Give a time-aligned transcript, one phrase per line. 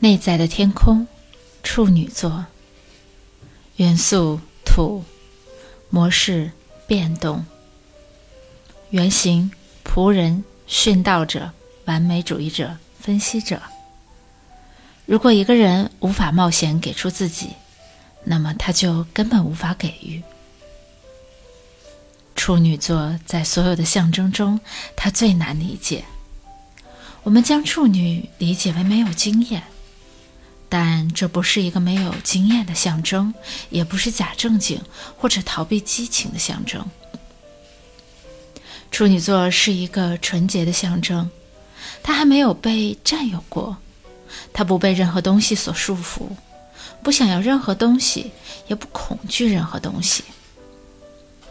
[0.00, 1.06] 内在的天空，
[1.62, 2.46] 处女座。
[3.76, 5.04] 元素土，
[5.90, 6.50] 模式
[6.86, 7.44] 变动。
[8.90, 9.50] 原型
[9.84, 11.50] 仆人、殉道者、
[11.84, 13.60] 完美主义者、分析者。
[15.04, 17.50] 如果一个人无法冒险给出自己，
[18.24, 20.22] 那么他就根本无法给予。
[22.36, 24.60] 处女座在所有的象征中，
[24.94, 26.04] 他最难理解。
[27.24, 29.62] 我们将处女理解为没有经验。
[30.68, 33.32] 但这不是一个没有经验的象征，
[33.70, 34.80] 也不是假正经
[35.16, 36.84] 或者逃避激情的象征。
[38.90, 41.30] 处女座是一个纯洁的象征，
[42.02, 43.76] 它还没有被占有过，
[44.52, 46.28] 它不被任何东西所束缚，
[47.02, 48.32] 不想要任何东西，
[48.66, 50.24] 也不恐惧任何东西。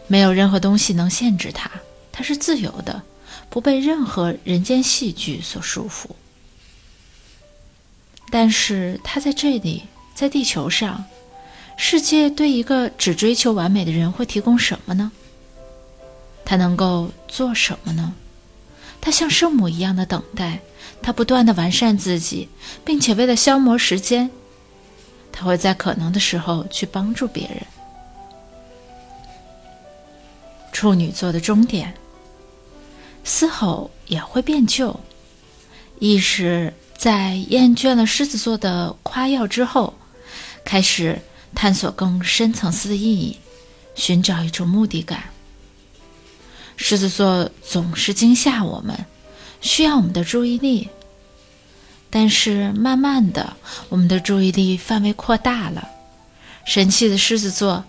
[0.06, 1.70] 没有任何东西能限制它，
[2.12, 3.02] 它是自由的，
[3.50, 6.08] 不被任何人间戏剧所束缚。
[8.30, 9.84] 但是他在这里，
[10.14, 11.04] 在地球上，
[11.76, 15.10] 世界对一个只追求完美的人会提供什么呢？
[16.44, 18.14] 他能够做什么呢？
[19.00, 20.60] 他像圣母一样的等待，
[21.00, 22.48] 他不断的完善自己，
[22.84, 24.30] 并且为了消磨时间，
[25.32, 27.62] 他会在可能的时候去帮助别人。
[30.72, 31.94] 处女座的终点，
[33.24, 34.98] 嘶吼也会变旧，
[35.98, 36.74] 意识。
[36.98, 39.94] 在厌倦了狮子座的夸耀之后，
[40.64, 41.22] 开始
[41.54, 43.38] 探索更深层次的意义，
[43.94, 45.30] 寻找一种目的感。
[46.76, 49.06] 狮子座总是惊吓我们，
[49.60, 50.88] 需要我们的注意力。
[52.10, 53.56] 但是慢慢的，
[53.90, 55.88] 我们的注意力范围扩大了，
[56.64, 57.84] 神奇的狮子座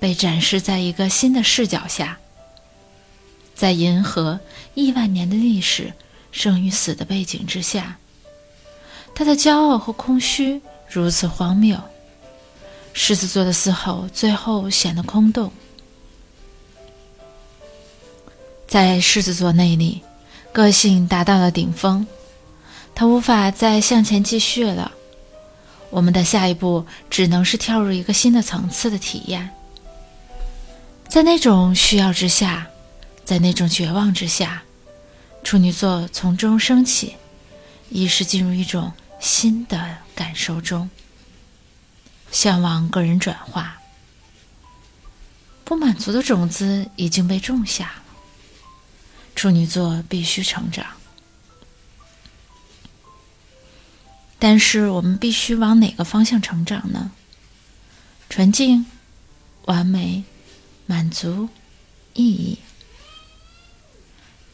[0.00, 2.18] 被展示在一个新的视角下，
[3.54, 4.40] 在银河
[4.72, 5.92] 亿万年的历史
[6.32, 7.98] 生与死的背景之下。
[9.14, 11.78] 他的骄傲和空虚如此荒谬，
[12.92, 15.52] 狮子座的嘶吼最后显得空洞。
[18.66, 20.02] 在狮子座内里，
[20.52, 22.04] 个性达到了顶峰，
[22.92, 24.90] 他无法再向前继续了。
[25.90, 29.48] 我们的下一步只能是跳入一个新的层次的体验。
[31.06, 32.66] 在那种需要之下，
[33.24, 34.64] 在那种绝望之下，
[35.44, 37.14] 处女座从中升起，
[37.90, 38.92] 意识进入一种。
[39.20, 40.90] 新的感受中，
[42.30, 43.80] 向往个人转化，
[45.64, 48.02] 不满足的种子已经被种下了。
[49.34, 50.86] 处女座必须成长，
[54.38, 57.10] 但是我们必须往哪个方向成长呢？
[58.30, 58.86] 纯净、
[59.64, 60.24] 完美、
[60.86, 61.48] 满足、
[62.12, 62.58] 意义。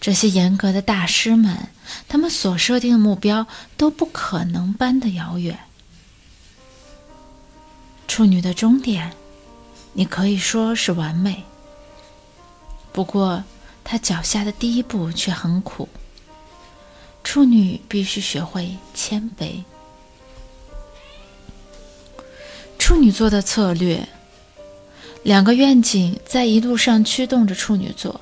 [0.00, 1.69] 这些严格的大师们，
[2.09, 3.47] 他们所设定的目标
[3.77, 5.59] 都不可能般的遥远。
[8.09, 9.12] 处女的终点，
[9.93, 11.44] 你可以说是完美。
[12.93, 13.44] 不过，
[13.84, 15.87] 她脚下的第一步却很苦。
[17.22, 19.62] 处女必须学会谦卑。
[22.78, 24.09] 处女座的策略，
[25.22, 28.19] 两个愿景在一路上驱动着处女座。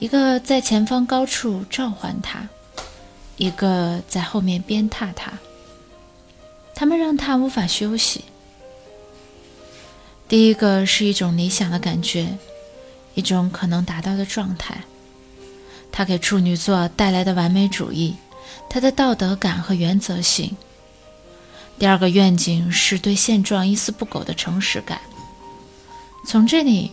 [0.00, 2.48] 一个在前方高处召唤他，
[3.36, 5.30] 一个在后面鞭挞他。
[6.74, 8.24] 他们让他无法休息。
[10.26, 12.38] 第一个是一种理想的感觉，
[13.14, 14.82] 一种可能达到的状态。
[15.92, 18.16] 他给处女座带来的完美主义，
[18.70, 20.56] 他的道德感和原则性。
[21.78, 24.98] 第二个愿景是对现状一丝不苟的诚实感。
[26.26, 26.90] 从这里，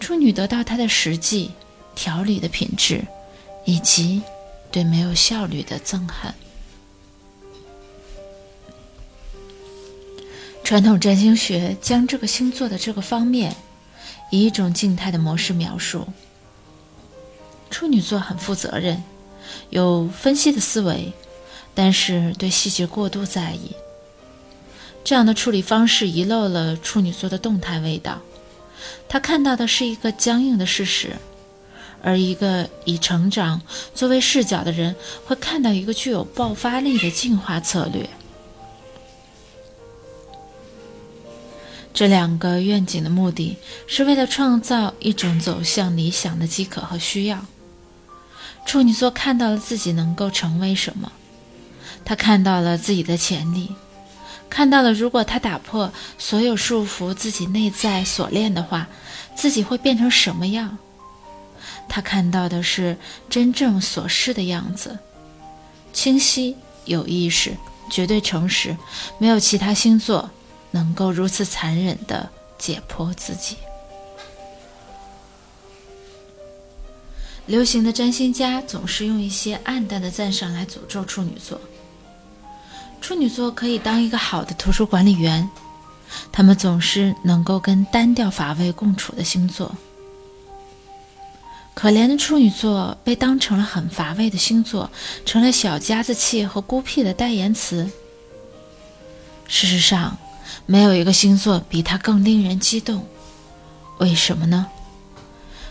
[0.00, 1.50] 处女得到他的实际。
[1.98, 3.04] 条理的品质，
[3.64, 4.22] 以及
[4.70, 6.32] 对没有效率的憎恨。
[10.62, 13.56] 传统占星学将这个星座的这个方面
[14.30, 16.06] 以一种静态的模式描述：
[17.68, 19.02] 处女座很负责任，
[19.70, 21.12] 有分析的思维，
[21.74, 23.74] 但是对细节过度在意。
[25.02, 28.20] 这样的处理方式遗漏了处女座的动态味道。
[29.08, 31.16] 他看到的是一个僵硬的事实。
[32.02, 33.60] 而一个以成长
[33.94, 34.94] 作为视角的人，
[35.26, 38.08] 会看到一个具有爆发力的进化策略。
[41.92, 43.56] 这两个愿景的目的
[43.88, 47.44] 是为了创造一种走向理想的饥渴和需要。
[48.64, 51.10] 处女座看到了自己能够成为什么，
[52.04, 53.74] 他看到了自己的潜力，
[54.48, 58.86] 看到了如果他打破所有束缚自己内在锁链的话，
[59.34, 60.78] 自己会变成什么样。
[61.88, 62.96] 他看到的是
[63.30, 64.98] 真正所示的样子，
[65.92, 67.56] 清晰、有意识、
[67.90, 68.76] 绝对诚实，
[69.18, 70.30] 没有其他星座
[70.70, 73.56] 能够如此残忍的解剖自己。
[77.46, 81.58] 流行的占星家总是用一些暗淡的赞赏来诅咒处女座。
[83.00, 85.48] 处女座可以当一个好的图书管理员，
[86.30, 89.74] 他们总是能够跟单调乏味共处的星座。
[91.78, 94.90] 可怜的处女座被当成了很乏味的星座，
[95.24, 97.88] 成了小家子气和孤僻的代言词。
[99.46, 100.18] 事实上，
[100.66, 103.06] 没有一个星座比它更令人激动。
[103.98, 104.66] 为什么呢？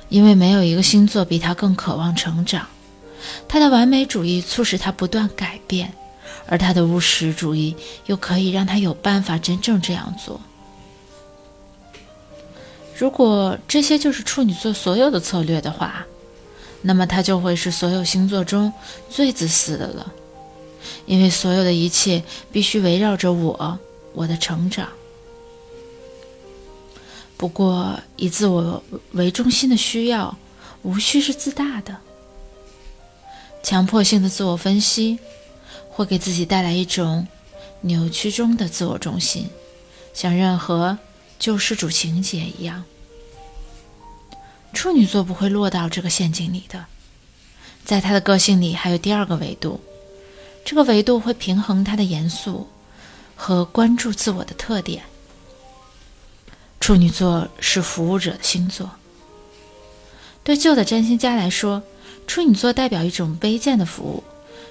[0.07, 2.65] 因为没有一个星座比它更渴望成长。
[3.49, 5.93] 它的完美主义促使它不断改变，
[6.47, 7.75] 而它的务实主义
[8.05, 10.39] 又可以让它有办法真正这样做。
[12.97, 16.03] 如果这些就是处女座所有的策略的话，
[16.81, 18.73] 那么它就会是所有星座中
[19.07, 20.11] 最自私的了，
[21.05, 23.77] 因为所有的一切必须围绕着我，
[24.13, 24.89] 我的成长。
[27.37, 30.35] 不过，以自我为中心的需要，
[30.81, 31.95] 无需是自大的。
[33.61, 35.19] 强迫性的自我分析，
[35.89, 37.27] 会给自己带来一种
[37.81, 39.47] 扭曲中的自我中心，
[40.15, 40.97] 像任何。
[41.39, 42.83] 救世主情节一样，
[44.73, 46.85] 处女座不会落到这个陷阱里的。
[47.85, 49.79] 在他的个性里，还有第二个维度，
[50.65, 52.67] 这个维度会平衡他的严肃
[53.35, 55.03] 和关注自我的特点。
[56.81, 58.91] 处女座是服务者的星座。
[60.43, 61.83] 对旧的占星家来说，
[62.25, 64.23] 处女座代表一种卑贱的服务，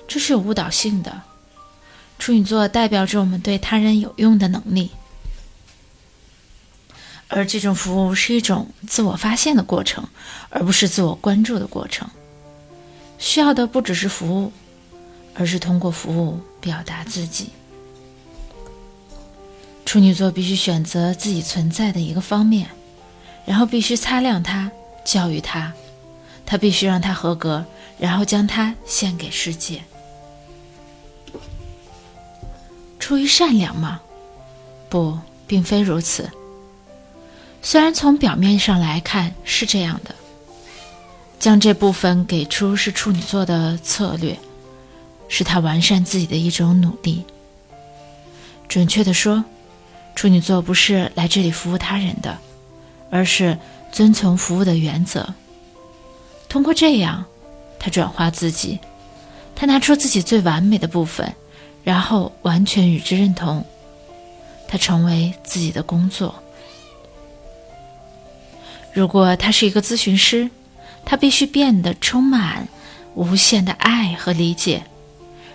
[0.07, 1.23] 这是有误导性的。
[2.19, 4.91] 处女座代表着我们对他人有用的能力。
[7.29, 10.05] 而这种服务是一种自我发现的过程，
[10.49, 12.09] 而不是自我关注的过程。
[13.19, 14.53] 需要的不只是服务，
[15.35, 17.51] 而是通过服务表达自己。
[19.85, 22.69] 处女座必须选择自己存在的一个方面，
[23.45, 24.71] 然后必须擦亮它，
[25.05, 25.73] 教育它，
[26.45, 27.65] 他必须让它合格，
[27.99, 29.83] 然后将它献给世界。
[32.99, 34.01] 出于善良吗？
[34.89, 36.29] 不，并非如此。
[37.67, 40.15] 虽然从表面上来看是这样的，
[41.41, 44.39] 将这部分给出是处女座的策略，
[45.27, 47.25] 是他完善自己的一种努力。
[48.69, 49.45] 准确的说，
[50.15, 52.39] 处女座不是来这里服务他人的，
[53.11, 53.59] 而是
[53.91, 55.35] 遵从服务的原则。
[56.49, 57.25] 通过这样，
[57.81, 58.79] 他转化自己，
[59.57, 61.35] 他拿出自己最完美的部分，
[61.83, 63.67] 然后完全与之认同，
[64.69, 66.33] 他成为自己的工作。
[68.97, 70.49] 如果他是一个咨询师，
[71.05, 72.67] 他必须变得充满
[73.15, 74.81] 无限的爱和理解；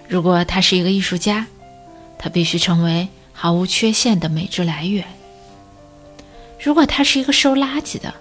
[0.08, 1.48] 如果他是一个艺术家，
[2.20, 5.04] 他必须成为毫无缺陷的美之来源；
[6.60, 8.14] 如果他是一个收垃圾的，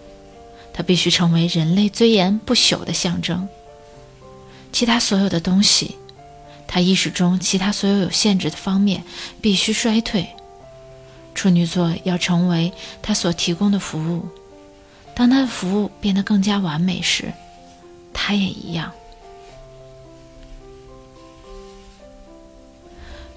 [0.73, 3.47] 他必须成为人类尊严不朽的象征。
[4.73, 5.97] 其他所有的东西，
[6.67, 9.05] 他意识中其他所有有限制的方面
[9.43, 10.27] 必须衰退。
[11.35, 12.73] 处女座要成为
[13.03, 14.27] 他所提供的服务。
[15.21, 17.31] 当他的服务变得更加完美时，
[18.11, 18.91] 他也一样。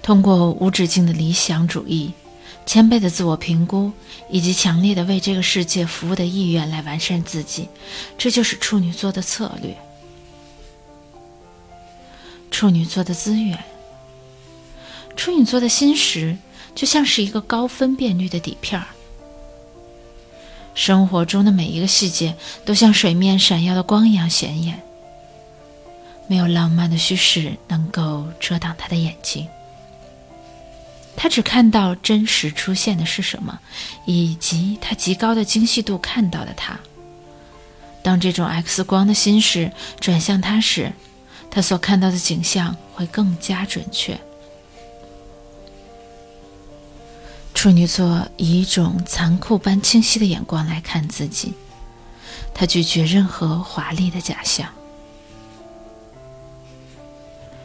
[0.00, 2.10] 通过无止境的理想主义、
[2.64, 3.92] 谦卑的自我评估
[4.30, 7.68] 以及强烈的为这个世界服务的意愿来完善自己，
[8.16, 9.76] 这就是处女座的策略。
[12.50, 13.62] 处女座的资源，
[15.16, 16.38] 处女座的心识
[16.74, 18.86] 就像是一个高分辨率的底片儿。
[20.74, 24.82] 生活中的每一个细节都像水面闪耀的光一样显眼，
[26.26, 29.46] 没有浪漫的虚饰能够遮挡他的眼睛。
[31.16, 33.58] 他只看到真实出现的是什么，
[34.04, 36.78] 以及他极高的精细度看到的他。
[38.02, 40.92] 当这种 X 光的心事转向他时，
[41.50, 44.18] 他所看到的景象会更加准确。
[47.64, 51.54] 处女座以一种残酷般清晰的眼光来看自己，
[52.52, 54.68] 他拒绝任何华丽的假象。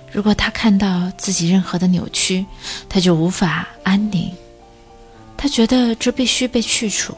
[0.10, 2.46] 如果他看到自己任何的扭曲，
[2.88, 4.34] 他就无法安宁。
[5.36, 7.14] 他觉得这必须被去除。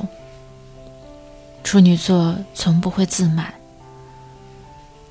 [1.63, 3.53] 处女座从不会自满，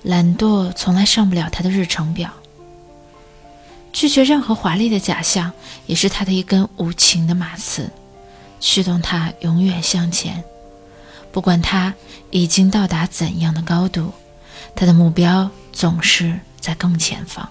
[0.03, 2.33] 懒惰从来上不了他的日程表。
[3.93, 5.53] 拒绝任何华丽的假象，
[5.87, 7.91] 也是他的一根无情的马刺，
[8.59, 10.43] 驱动他永远向前。
[11.33, 11.95] 不管他
[12.31, 14.13] 已经到达怎样的高度，
[14.75, 17.49] 他的目标总是在更前方。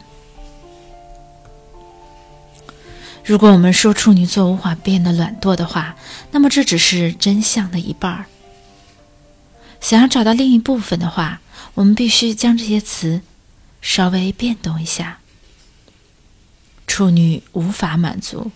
[3.23, 5.95] 如果我们说处女座无法变得懒惰的话，
[6.31, 8.25] 那么这只是真相的一半儿。
[9.79, 11.39] 想要找到另一部分的话，
[11.75, 13.21] 我们必须将这些词
[13.81, 15.18] 稍微变动一下。
[16.89, 18.51] 处女无法满足，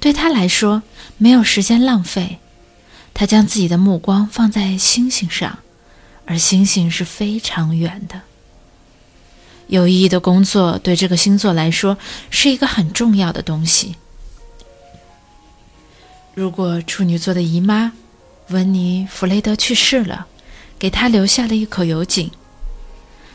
[0.00, 0.82] 对他来说
[1.18, 2.38] 没有时间浪费，
[3.12, 5.58] 他将自己的目光放在星星上，
[6.24, 8.22] 而星星是非常远的。
[9.66, 11.98] 有意义的工作对这个星座来说
[12.30, 13.96] 是一个很重要的东西。
[16.34, 17.92] 如果处女座的姨妈
[18.48, 20.26] 温妮·弗雷德去世了，
[20.78, 22.30] 给他留下了一口油井，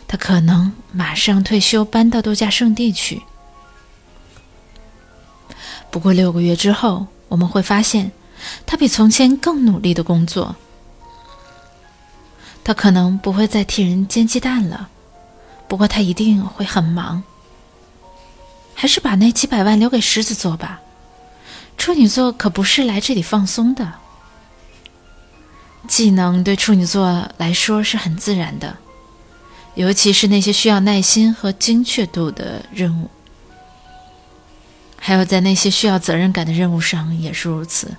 [0.08, 3.22] 他可能马上退休，搬到度假胜地去。
[5.92, 8.12] 不过六个月之后，我们会发现，
[8.66, 10.56] 他比从前更努力的工作。
[12.64, 14.90] 他可能不会再替人煎鸡蛋了。
[15.68, 17.24] 不过他一定会很忙，
[18.76, 20.80] 还是把那几百万留给狮子座吧。
[21.78, 23.94] 处女座可不是来这里放松的。
[25.88, 28.78] 技能对处女座来说是很自然的，
[29.76, 33.10] 尤其是那些需要耐心和精确度的任务，
[35.00, 37.96] 还有在那些需要责任感的任务上也是如此。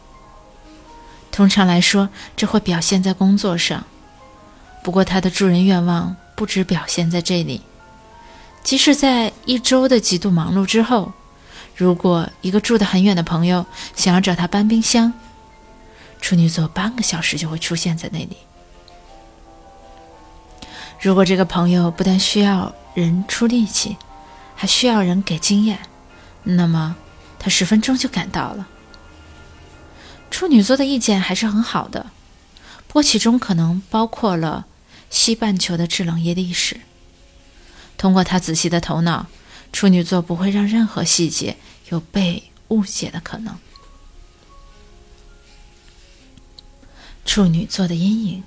[1.33, 3.85] 通常来说，这会表现在工作上。
[4.83, 6.17] 不过他的助人愿望。
[6.37, 7.61] 不止表现在这里，
[8.63, 11.13] 即使在一周的极度忙碌之后，
[11.77, 15.13] 如果一个住得很远的朋友想要找他搬冰箱，
[16.19, 18.39] 处女座半个小时就会出现在那里。
[20.99, 23.99] 如果这个朋友不但需要人出力气，
[24.57, 25.79] 还需要人给经验，
[26.45, 26.97] 那么
[27.39, 28.69] 他十分钟就赶到了。
[30.31, 32.11] 处女座的意见还是很好的，
[32.87, 34.67] 不过其中可能包括了。
[35.13, 36.83] 西半球的制冷液历史。
[37.99, 39.27] 通过他仔细的头脑，
[39.73, 41.57] 处女座不会让任何细节
[41.89, 43.59] 有被误解的可能。
[47.25, 48.45] 处女座的阴影，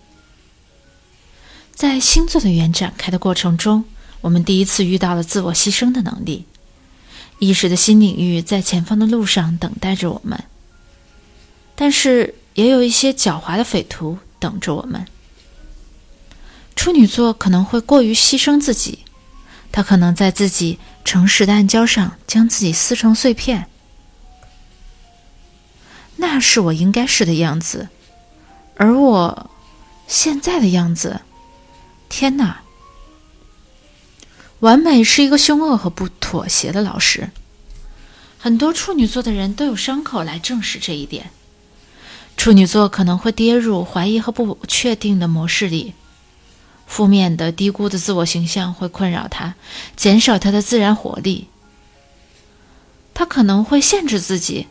[1.76, 3.84] 在星座的圆展开的过程中，
[4.22, 6.46] 我们第一次遇到了自我牺牲的能力。
[7.44, 10.44] 意识的新领域在前方的路上等待着我们，
[11.76, 15.06] 但是也有一些狡猾的匪徒等着我们。
[16.76, 19.00] 处女座可能会过于牺牲自己，
[19.72, 23.68] 他可能在自己诚实的暗礁上将自己撕成碎片。
[26.16, 27.90] 那是我应该是的样子，
[28.76, 29.50] 而我
[30.08, 31.22] 现在的样子，
[32.10, 32.63] 天哪！
[34.64, 37.30] 完美是一个凶恶和不妥协的老师。
[38.40, 41.32] 很多处女座的人都有伤口来证实这一点。
[42.38, 45.94] 处女座可能会跌入怀疑和不确定的模式里。
[46.88, 49.56] 负面的、低估的自我形象会困扰他，
[49.98, 51.50] 减少他的自然活力。
[53.14, 54.68] 他可能会限制自己，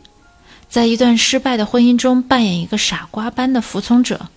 [0.67, 4.29] 在一段失败的婚姻中扮演一个傻瓜般的服从者。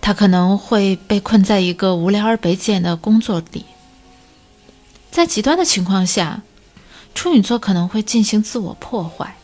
[0.00, 3.66] 他可能会被困在一个无聊而卑贱的工作里。
[5.10, 6.42] 在极端的情况下，
[7.14, 9.36] 处女座可能会进行自我破坏。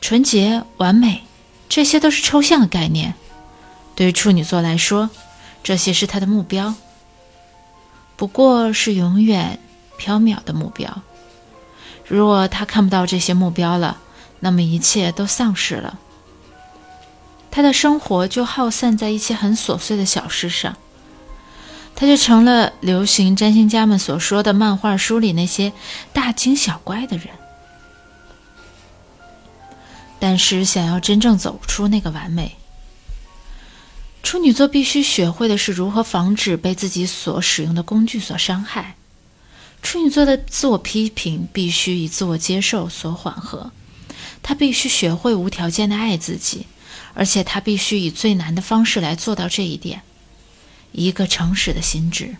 [0.00, 1.24] 纯洁、完美，
[1.68, 3.14] 这些都是抽象的概念。
[3.94, 5.10] 对于处女座来说，
[5.62, 6.74] 这些是他的目标，
[8.16, 9.58] 不过是永远
[9.98, 11.02] 缥缈的目标。
[12.06, 13.98] 如果他看不到这些目标了，
[14.40, 15.98] 那么一切都丧失了。
[17.50, 20.76] 他的生活就耗散在一些很琐碎的小事上，
[21.96, 25.72] 他就成了流行占星家们所说的漫画书里那些
[26.12, 27.28] 大惊小怪的人。
[30.20, 32.56] 但是，想要真正走出那个完美，
[34.22, 38.96] 处女座必须学会的是如何防止被自己所使用的工具所伤害。
[39.80, 43.70] 处女座的自我批评必须以自我接受所缓和。
[44.42, 46.66] 他必须学会无条件的爱自己，
[47.14, 50.02] 而且他必须以最难的方式来做到这一点：
[50.92, 52.36] 一个诚实的心智。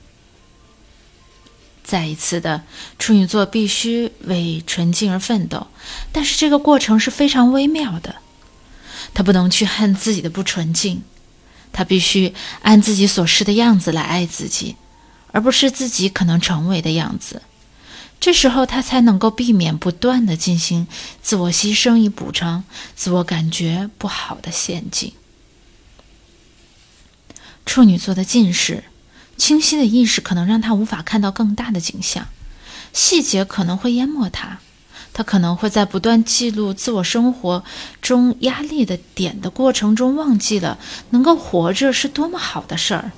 [1.85, 2.65] 再一次的，
[2.99, 5.69] 处女座必须为纯净而奋斗，
[6.13, 8.17] 但是这个过程是非常微妙的。
[9.15, 11.03] 他不能去恨自己的不纯净。
[11.71, 14.77] 他必须按自己所示的样子来爱自己，
[15.33, 17.43] 而不是自己可能成为的样子。
[18.21, 20.87] 这时候，他才能够避免不断的进行
[21.23, 25.13] 自我牺牲以补偿自我感觉不好的陷阱。
[27.65, 28.85] 处女座的近视，
[29.37, 32.27] 清晰的意识可能让他无法看到更大的景象，
[32.93, 34.59] 细节可能会淹没他。
[35.13, 37.65] 他可能会在不断记录自我生活
[38.01, 40.79] 中压力的点的过程中，忘记了
[41.11, 43.11] 能够活着是多么好的事儿。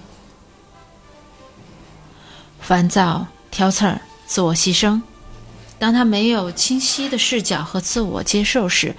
[2.58, 4.00] 烦躁、挑刺儿、
[4.30, 5.02] 自我牺牲。
[5.76, 8.94] 当他没有清晰的视角和自我接受时，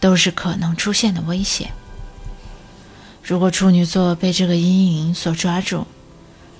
[0.00, 1.70] 都是可能出现的危险。
[3.22, 5.86] 如果处女座被这个阴影所抓住，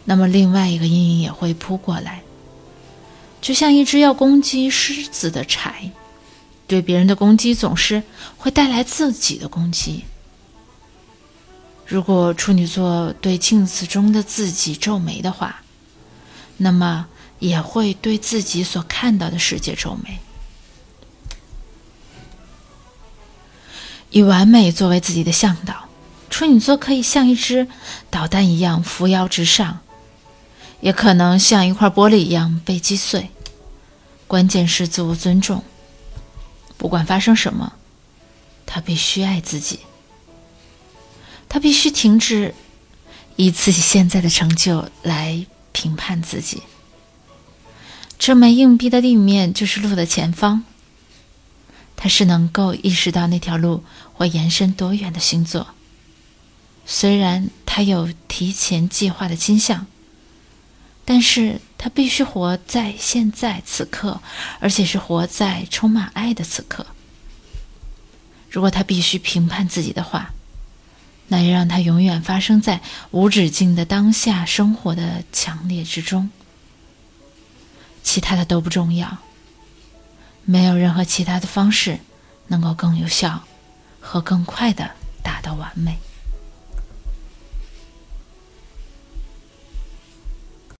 [0.04, 2.20] 那么另外一个阴影也会扑过来，
[3.40, 5.90] 就像一只要攻击狮子的柴，
[6.66, 8.02] 对别人的攻击总是
[8.36, 10.04] 会带来自己的攻击。
[11.86, 15.62] 如果处女座对镜子中的自己皱眉的话，
[16.58, 17.06] 那么。
[17.40, 20.20] 也会对自己所看到的世界皱眉，
[24.10, 25.88] 以完美作为自己的向导。
[26.28, 27.66] 处女座可以像一只
[28.08, 29.80] 导弹一样扶摇直上，
[30.80, 33.30] 也可能像一块玻璃一样被击碎。
[34.28, 35.64] 关键是自我尊重。
[36.78, 37.72] 不管发生什么，
[38.64, 39.80] 他必须爱自己。
[41.48, 42.54] 他必须停止
[43.34, 46.62] 以自己现在的成就来评判自己。
[48.20, 50.62] 这枚硬币的地面就是路的前方。
[51.96, 55.68] 他是能够意识到那条路会延伸多远的星座。
[56.84, 59.86] 虽然他有提前计划的倾向，
[61.06, 64.20] 但是他必须活在现在此刻，
[64.60, 66.86] 而且是活在充满爱的此刻。
[68.50, 70.34] 如果他必须评判自己的话，
[71.28, 76.28] 那也让他永远发生在无止境的当下生活的强烈之中。
[78.10, 79.18] 其他的都不重要，
[80.44, 82.00] 没有任何其他的方式
[82.48, 83.44] 能够更有效
[84.00, 84.90] 和更快的
[85.22, 85.96] 达到完美。